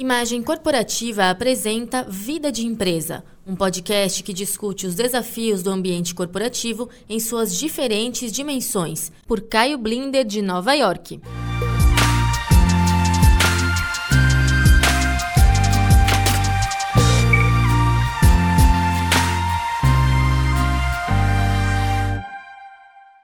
[0.00, 6.88] Imagem Corporativa apresenta Vida de Empresa, um podcast que discute os desafios do ambiente corporativo
[7.06, 11.20] em suas diferentes dimensões, por Caio Blinder, de Nova York.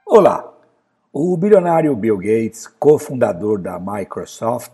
[0.05, 0.47] Olá!
[1.11, 4.73] O bilionário Bill Gates, cofundador da Microsoft,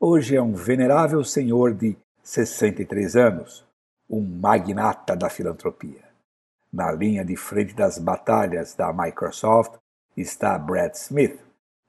[0.00, 3.64] Hoje é um venerável senhor de 63 anos,
[4.10, 6.02] um magnata da filantropia.
[6.72, 9.78] Na linha de frente das batalhas da Microsoft
[10.16, 11.38] está Brad Smith,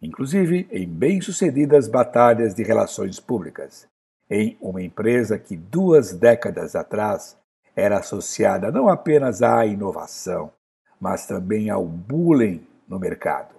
[0.01, 3.87] inclusive em bem-sucedidas batalhas de relações públicas,
[4.29, 7.35] em uma empresa que duas décadas atrás
[7.75, 10.51] era associada não apenas à inovação,
[11.01, 13.55] mas também ao bullying no mercado.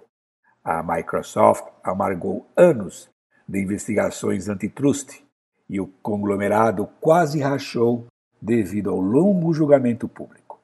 [0.63, 3.09] A Microsoft amargou anos
[3.47, 5.23] de investigações antitrust
[5.69, 8.07] e o conglomerado quase rachou
[8.41, 10.59] devido ao longo julgamento público.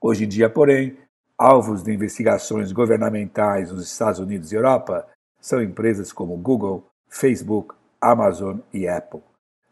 [0.00, 0.96] Hoje em dia, porém,
[1.38, 5.06] alvos de investigações governamentais nos Estados Unidos e Europa
[5.40, 9.20] são empresas como Google, Facebook, Amazon e Apple.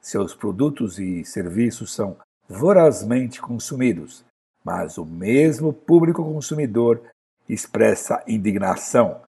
[0.01, 2.17] Seus produtos e serviços são
[2.49, 4.25] vorazmente consumidos,
[4.65, 7.03] mas o mesmo público consumidor
[7.49, 9.21] expressa indignação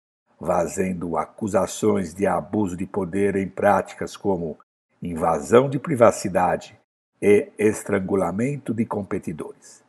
[0.44, 4.58] fazendo acusações de abuso de poder em práticas como
[5.00, 6.76] invasão de privacidade
[7.20, 9.84] e estrangulamento de competidores.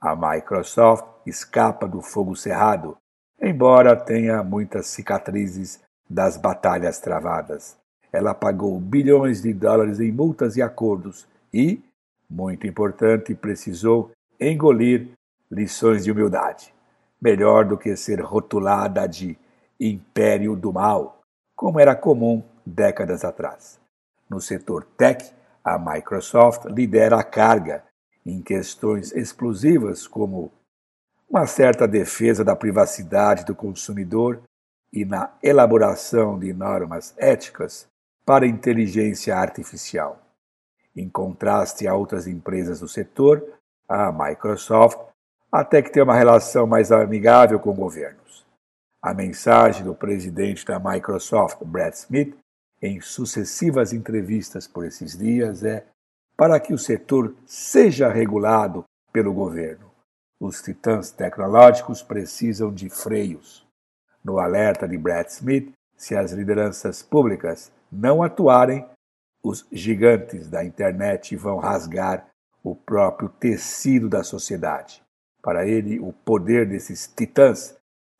[0.00, 2.96] A Microsoft escapa do fogo cerrado,
[3.42, 7.76] embora tenha muitas cicatrizes das batalhas travadas.
[8.12, 11.82] Ela pagou bilhões de dólares em multas e acordos e,
[12.30, 15.08] muito importante, precisou engolir
[15.50, 16.72] lições de humildade.
[17.20, 19.36] Melhor do que ser rotulada de
[19.78, 21.20] império do mal,
[21.54, 23.80] como era comum décadas atrás.
[24.28, 27.84] No setor tech, a Microsoft lidera a carga
[28.24, 30.52] em questões explosivas como
[31.28, 34.42] uma certa defesa da privacidade do consumidor
[34.92, 37.86] e na elaboração de normas éticas
[38.24, 40.20] para inteligência artificial.
[40.94, 43.44] Em contraste a outras empresas do setor,
[43.88, 44.98] a Microsoft
[45.50, 48.45] até que tem uma relação mais amigável com governos.
[49.06, 52.36] A mensagem do presidente da Microsoft, Brad Smith,
[52.82, 55.86] em sucessivas entrevistas por esses dias é
[56.36, 59.92] para que o setor seja regulado pelo governo.
[60.40, 63.64] Os titãs tecnológicos precisam de freios.
[64.24, 68.84] No alerta de Brad Smith, se as lideranças públicas não atuarem,
[69.40, 72.26] os gigantes da internet vão rasgar
[72.60, 75.00] o próprio tecido da sociedade.
[75.40, 77.75] Para ele, o poder desses titãs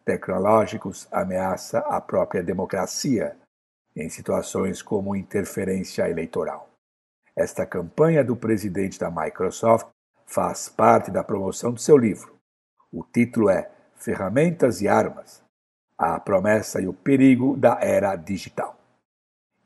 [0.06, 3.36] tecnológicos ameaça a própria democracia
[3.94, 6.70] em situações como interferência eleitoral.
[7.34, 9.88] Esta campanha do presidente da Microsoft
[10.24, 12.36] faz parte da promoção do seu livro.
[12.92, 15.42] O título é Ferramentas e Armas:
[15.98, 18.78] A Promessa e o Perigo da Era Digital.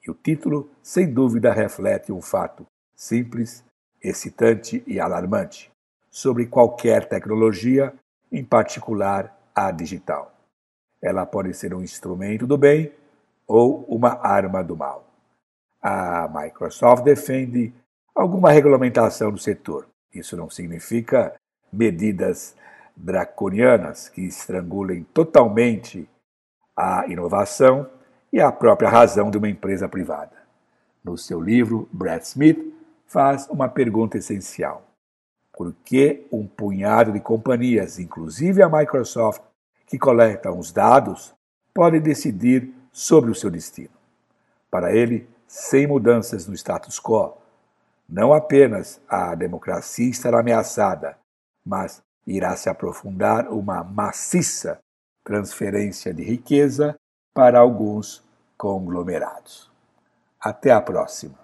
[0.04, 3.62] E o título, sem dúvida, reflete um fato simples,
[4.02, 5.70] excitante e alarmante
[6.10, 7.94] sobre qualquer tecnologia,
[8.32, 10.32] em particular a digital.
[11.02, 12.92] Ela pode ser um instrumento do bem
[13.46, 15.06] ou uma arma do mal.
[15.82, 17.72] A Microsoft defende
[18.14, 19.88] alguma regulamentação do setor.
[20.12, 21.34] Isso não significa
[21.72, 22.54] medidas
[22.96, 26.08] draconianas que estrangulem totalmente
[26.76, 27.88] a inovação
[28.32, 30.32] e a própria razão de uma empresa privada.
[31.02, 32.74] No seu livro, Brad Smith
[33.06, 34.86] faz uma pergunta essencial:
[35.52, 39.49] por que um punhado de companhias, inclusive a Microsoft,
[39.90, 41.34] que coletam os dados,
[41.74, 43.90] pode decidir sobre o seu destino?
[44.70, 47.36] Para ele, sem mudanças no status quo,
[48.08, 51.18] não apenas a democracia estará ameaçada,
[51.66, 54.78] mas irá se aprofundar uma maciça
[55.24, 56.94] transferência de riqueza
[57.34, 58.22] para alguns
[58.56, 59.68] conglomerados.
[60.40, 61.38] Até a próxima.